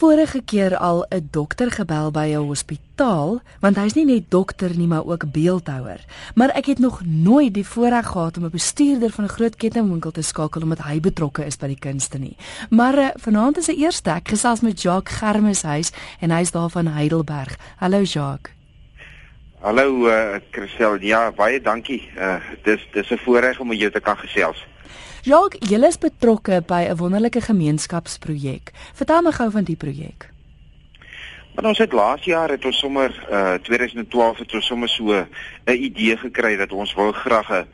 [0.00, 4.86] vorige keer al 'n dokter gebel by 'n hospitaal, want hy's nie net dokter nie,
[4.86, 6.00] maar ook beeldhouer.
[6.34, 10.10] Maar ek het nog nooit die voorreg gehad om 'n bestuurder van 'n groot kettingwinkel
[10.10, 12.36] te skakel omdat hy betrokke is by die kunste nie.
[12.70, 16.86] Maar uh, vanaand is 'n eerste ek gesels met Jacques Germeshuis en hy's daar van
[16.86, 17.56] Heidelberg.
[17.76, 18.54] Hallo Jacques.
[19.60, 20.96] Hallo uh, Christel.
[21.00, 22.10] Ja, baie dankie.
[22.16, 24.66] Uh, dis dis 'n voorreg om met jou te kan gesels.
[25.20, 28.72] Jacques, jy is betrokke by 'n wonderlike gemeenskapsprojek.
[28.94, 30.30] Vertel my gou van die projek.
[31.54, 35.26] Maar ons het laas jaar het ons sommer uh 2012 het ons sommer so 'n
[35.66, 37.66] idee gekry dat ons wil graag 'n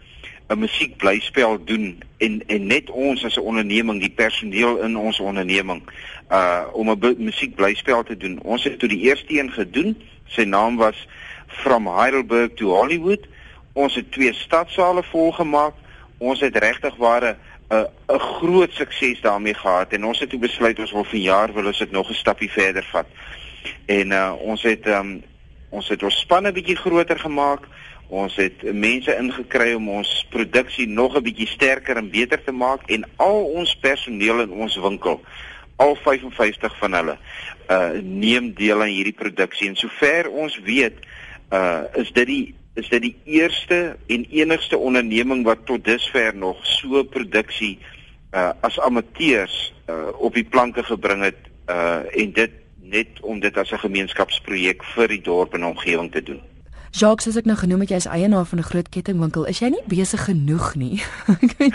[0.49, 5.83] 'n musiekblyspel doen en en net ons as 'n onderneming, die personeel in ons onderneming
[6.31, 8.41] uh om 'n musiekblyspel te doen.
[8.43, 9.97] Ons het toe die eerste een gedoen.
[10.27, 11.07] Sy naam was
[11.47, 13.27] From Heidelberg to Hollywood.
[13.73, 15.75] Ons het twee stadsale volgemaak
[16.19, 17.37] ons het regtig ware
[17.71, 21.53] 'n 'n groot sukses daarmee gehad en ons het toe besluit ons wil vir jaar
[21.53, 23.07] wil ons dit nog 'n stappie verder vat.
[23.87, 25.23] En uh ons het um
[25.71, 27.67] ons het ons spanne bietjie groter gemaak.
[28.09, 32.81] Ons het mense ingekry om ons produksie nog 'n bietjie sterker en beter te maak
[32.87, 35.21] en al ons personeel in ons winkel
[35.77, 37.19] al 55 van hulle
[37.71, 41.03] uh neem deel aan hierdie produksie en sover ons weet
[41.53, 46.61] uh is dit die is dit die eerste en enigste onderneming wat tot dusver nog
[46.67, 47.79] so produksie
[48.33, 52.53] uh as amateurs uh op die planke gebring het uh en dit
[52.87, 56.43] net om dit as 'n gemeenskapsprojek vir die dorp en omgewing te doen.
[56.91, 59.45] Jacques, soos ek nou genoem het, jy is eienaar van 'n groot kettingwinkel.
[59.45, 61.03] Is jy nie besig genoeg nie?
[61.45, 61.73] ek meen,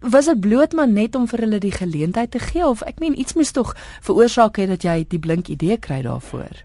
[0.00, 3.18] was dit bloot maar net om vir hulle die geleentheid te gee of ek meen
[3.18, 6.62] iets moes tog veroorsaak het dat jy die blink idee kry daarvoor?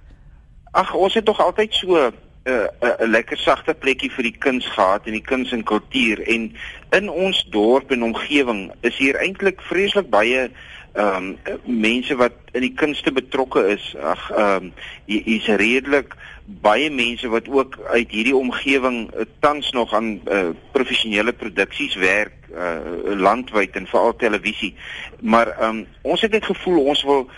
[0.72, 2.12] Ag, ons het tog altyd so
[2.46, 6.52] 'n 'n lekker sagte plekkie vir die kuns gehad en die kuns en kultuur en
[6.92, 10.50] in ons dorp en omgewing is hier eintlik vreeslik baie
[10.96, 13.96] ehm um, mense wat in die kunste betrokke is.
[13.98, 14.74] Ag ehm um,
[15.06, 16.14] hier's redelik
[16.46, 22.38] baie mense wat ook uit hierdie omgewing uh, tans nog aan uh, professionele produksies werk
[22.54, 24.76] uh, landwyd en veral televisie.
[25.20, 27.30] Maar ehm um, ons het net gevoel ons wil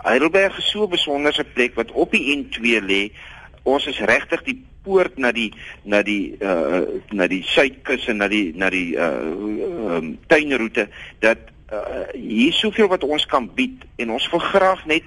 [0.00, 3.02] Heidelberg is so 'n besonderse plek wat op die N2 lê
[3.62, 5.52] ons is regtig die poort na die
[5.84, 10.88] na die uh na die suidkus en na die na die uh um, tuinroete
[11.20, 11.38] dat
[11.72, 15.04] uh, hier soveel wat ons kan bied en ons wil graag net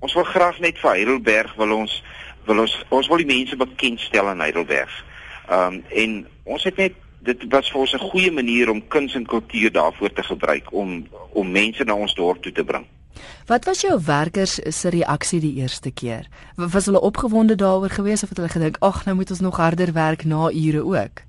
[0.00, 2.02] ons wil graag net vir Heidelberg wil ons
[2.46, 4.92] wil ons ons wil die mense bekendstel aan Heidelberg.
[5.50, 9.26] Um en ons het net dit was vir ons 'n goeie manier om kuns en
[9.26, 12.86] kultuur daarvoor te gebruik om om mense na ons dorp toe te bring.
[13.46, 16.28] Wat was jou werkers se reaksie die eerste keer?
[16.54, 19.92] Was hulle opgewonde daaroor geweest of het hulle gedink, "Ag, nou moet ons nog harder
[19.92, 21.22] werk na ure ook"?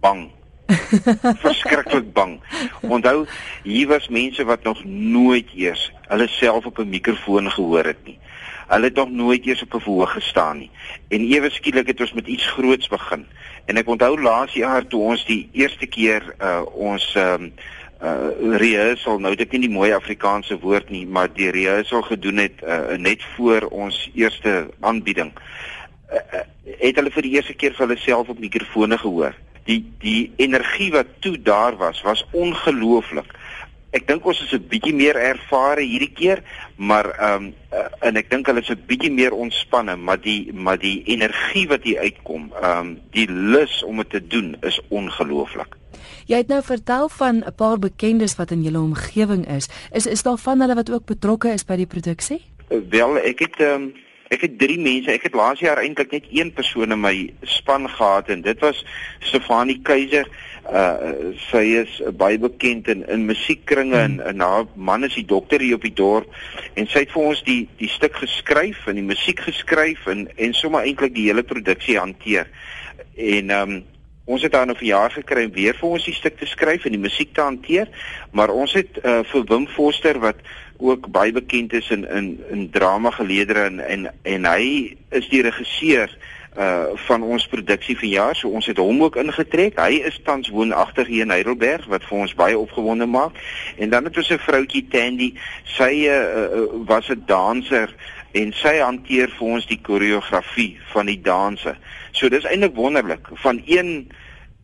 [0.00, 0.30] Bang.
[1.44, 2.40] Verskriklik bang.
[2.80, 3.26] Onthou,
[3.62, 8.18] hier was mense wat nog nooit eers hulle self op 'n mikrofoon gehoor het nie.
[8.66, 10.70] Hulle het nog nooit eers op 'n verhoog gestaan nie.
[11.08, 13.26] En ewe skielik het ons met iets groots begin.
[13.64, 19.18] En ek onthou laas jaar toe ons die eerste keer uh ons um, uh rehearsal
[19.18, 22.96] nou dit is nie die mooi Afrikaanse woord nie maar die rehearsal gedoen het uh,
[22.98, 25.32] net voor ons eerste aanbieding.
[26.12, 26.44] Uh, uh,
[26.78, 29.34] het hulle vir die eerste keer vir hulle self op mikrofone gehoor?
[29.64, 33.32] Die die energie wat toe daar was was ongelooflik.
[33.96, 36.42] Ek dink ons is 'n bietjie meer ervare hierdie keer
[36.76, 40.52] maar ehm um, uh, en ek dink hulle is 'n bietjie meer ontspanne maar die
[40.52, 44.80] maar die energie wat hier uitkom ehm um, die lus om dit te doen is
[44.88, 45.76] ongelooflik
[46.26, 49.68] Jy het nou vertel van 'n paar bekendes wat in julle omgewing is.
[49.92, 52.40] Is is daar van hulle wat ook betrokke is by die produksie?
[52.68, 53.94] Wel, ek het ehm um,
[54.34, 55.10] ek het drie mense.
[55.12, 58.82] Ek het laas jaar eintlik net een persoon in my span gehad en dit was
[59.20, 60.28] Stefanie Keiser.
[60.66, 65.62] Uh sy is baie bekend in in musiekkringe en, en haar man is die dokter
[65.62, 66.32] hier op die dorp
[66.74, 70.56] en sy het vir ons die die stuk geskryf en die musiek geskryf en en
[70.58, 72.50] sommer eintlik die hele produksie hanteer.
[73.14, 73.84] En ehm um,
[74.26, 76.84] ons het daar nou vir jaar gekry om weer vir ons die stuk te skryf
[76.84, 77.90] en die musiek te hanteer,
[78.30, 80.42] maar ons het uh, vir Wim Foster wat
[80.78, 85.42] ook baie bekend is in in in drama geleedere en en en hy is die
[85.46, 86.10] regisseur
[86.56, 88.36] uh van ons produksie vir jaar.
[88.36, 89.76] So ons het hom ook ingetrek.
[89.80, 93.36] Hy is tans woonagtig hier in Heidelberg wat vir ons baie opgewonde maak.
[93.76, 95.34] En dan het ons 'n vroutjie Tandy.
[95.64, 97.92] Sy uh, uh was 'n danser
[98.32, 101.76] en sy hanteer vir ons die koreografie van die danse.
[102.16, 104.08] So dis eintlik wonderlik van een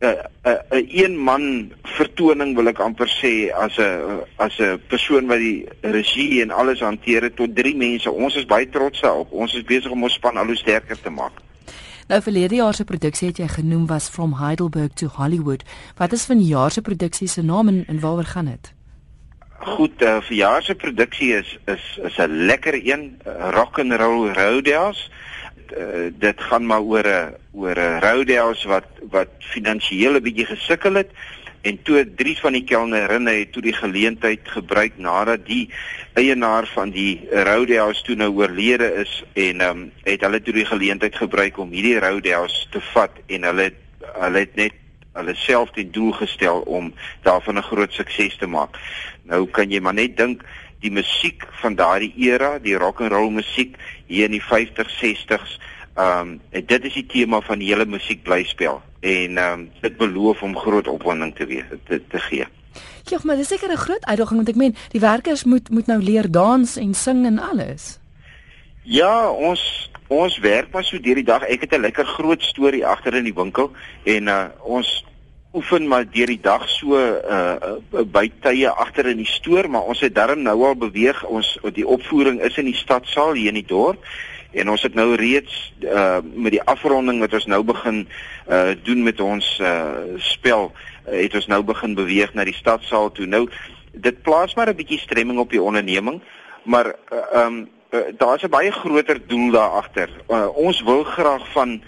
[0.03, 4.25] 'n uh, 'n uh, 'n uh, een man vertoning wil ek amper sê as 'n
[4.35, 8.11] as 'n persoon wat die regie en alles hanteer het tot drie mense.
[8.11, 9.31] Ons is baie trots daarop.
[9.31, 11.31] Ons is besig om ons span al hoe sterker te maak.
[12.07, 15.63] Nou verlede jaar se produksie het jy genoem was From Heidelberg to Hollywood.
[15.97, 18.73] Wat is van jaar se produksie se naam en, en waaroor gaan dit?
[19.57, 23.21] Goed, uh, verjaar se produksie is is is 'n lekker een,
[23.51, 25.09] rock and roll rodeos.
[25.09, 25.32] Uh,
[26.19, 31.11] dit gaan maar oor 'n oor 'n rodeos wat wat finansiëel 'n bietjie gesukkel het
[31.61, 35.69] en toe drie van die kelnerinne het toe die geleentheid gebruik nadat die
[36.13, 40.65] eienaar van die rodeos toe nou oorlede is en ehm um, het hulle toe die
[40.65, 43.71] geleentheid gebruik om hierdie rodeos te vat en hulle
[44.19, 44.73] hulle het net
[45.13, 46.93] hulle self die doel gestel om
[47.23, 48.77] daarvan 'n groot sukses te maak.
[49.23, 50.43] Nou kan jy maar net dink
[50.83, 53.77] die musiek van daardie era, die rock and roll musiek
[54.07, 55.57] hier in die 50s, 60s,
[55.93, 60.41] ehm um, dit is die tema van die hele musiekblyspel en ehm um, dit beloof
[60.41, 62.47] om groot opwinding te wees te, te gee.
[63.11, 66.01] Ja, maar dis seker 'n groot uitdaging want ek meen die werkers moet moet nou
[66.01, 67.99] leer dans en sing en alles.
[68.83, 71.43] Ja, ons ons werk maar so deur die dag.
[71.43, 73.71] Ek het 'n lekker groot storie agter in die winkel
[74.03, 75.05] en uh ons
[75.53, 77.55] oefen maar deur die dag so uh,
[77.93, 81.23] uh by tye agter in die stoor, maar ons het darm nou al beweeg.
[81.23, 84.01] Ons die opvoering is in die stadsaal hier in die dorp
[84.53, 88.07] en ons het nou reeds uh met die afronding wat ons nou begin
[88.49, 93.11] uh doen met ons uh spel uh, het ons nou begin beweeg na die stadsaal
[93.11, 93.29] toe.
[93.29, 93.47] Nou
[93.93, 96.21] dit plaas maar 'n bietjie stremming op die onderneming,
[96.63, 100.09] maar uh, um uh, daar's 'n baie groter doel daar agter.
[100.29, 101.81] Uh, ons wil graag van,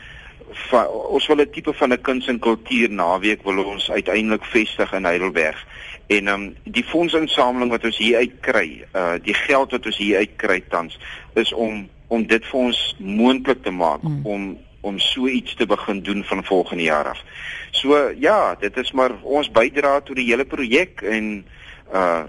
[0.51, 4.93] van ons wil 'n tipe van 'n kuns en kultuur naweek wil ons uiteindelik vestig
[4.93, 5.65] in Heidelberg.
[6.07, 10.17] En ehm um, die fondsinsameling wat ons hier uitkry, uh die geld wat ons hier
[10.17, 10.99] uitkry tans
[11.33, 14.21] is om om dit vir ons moontlik te maak hmm.
[14.23, 17.23] om om so iets te begin doen van volgende jaar af.
[17.71, 21.45] So ja, dit is maar ons bydra tot die hele projek en
[21.93, 22.23] uh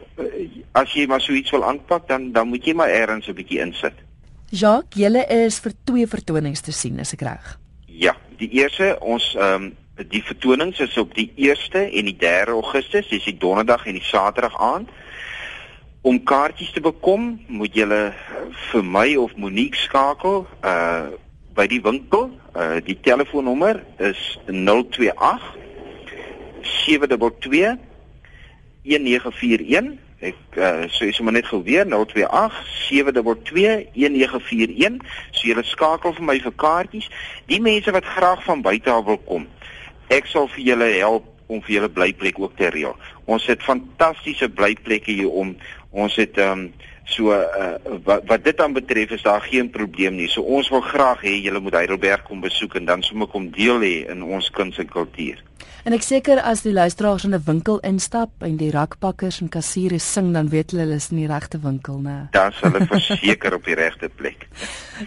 [0.73, 3.61] as jy maar so iets wil aanpak dan dan moet jy maar eers 'n bietjie
[3.61, 3.95] insit.
[4.51, 7.59] Jacques, julle is vir twee vertonings te sien, is ek reg?
[7.97, 9.75] Ja, die eerste ons ehm um,
[10.13, 14.05] die vertonings is op die 1ste en die 3 Augustus, dis die donderdag en die
[14.05, 14.91] saterdag aand.
[16.05, 17.87] Om kaartjies te bekom, moet jy
[18.67, 21.09] vir my of Monique skakel uh
[21.57, 22.29] by die winkel.
[22.53, 25.49] Uh die telefoonnommer is 028
[26.85, 27.79] 722
[28.85, 30.06] 1941.
[30.27, 32.59] Ek uh, sê sommer net gou weer 028
[32.89, 34.99] 722 1941.
[35.31, 37.09] So jy skakel vir my vir kaartjies.
[37.51, 39.47] Die mense wat graag van buite af wil kom.
[40.13, 42.97] Ek sal vir julle help om vir julle blyplek ook te reël.
[43.31, 45.55] Ons het fantastiese blyplekke hier om.
[45.95, 46.69] Ons het ehm um,
[47.07, 50.29] so uh, wat wat dit dan betref is daar geen probleem nie.
[50.29, 53.81] So ons wil graag hê julle moet Heidelberg kom besoek en dan sommer kom deel
[53.81, 55.43] hê in ons kuns en kultuur.
[55.87, 59.99] En ek seker as die luisteraars in 'n winkel instap en die rakpakkers en kassiere
[59.99, 62.29] sing dan weet hulle hulle is in die regte winkel, né?
[62.33, 64.49] Dan sal hulle verseker op die regte plek.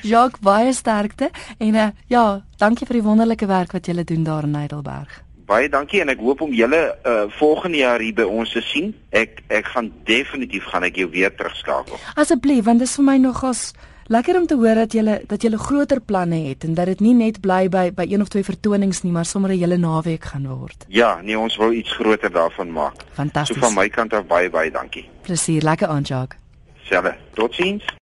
[0.01, 4.43] Jacques, baie sterkte en uh, ja, dankie vir die wonderlike werk wat julle doen daar
[4.43, 5.23] in Heidelberg.
[5.49, 8.91] Baie dankie en ek hoop om julle uh, volgende jaar hier by ons te sien.
[9.09, 11.97] Ek ek gaan definitief gaan ek jou weer terugskakel.
[12.15, 13.71] Asseblief, want dit is vir my nogals
[14.09, 17.13] Lekker om te hoor dat jy dat jy groter planne het en dat dit nie
[17.13, 20.47] net bly by by een of twee vertonings nie, maar sommer 'n hele naweek gaan
[20.47, 20.85] word.
[20.87, 23.05] Ja, nee, ons wil iets groter daarvan maak.
[23.13, 23.57] Fantasties.
[23.57, 25.05] So van my kant af baie baie dankie.
[25.21, 26.39] Plesier, lekker aan, Jacques.
[26.83, 27.15] Selfe.
[27.33, 27.85] Totsiens.